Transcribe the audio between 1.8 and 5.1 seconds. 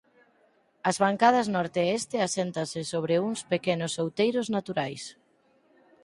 e este aséntanse sobre uns pequenos outeiros naturais.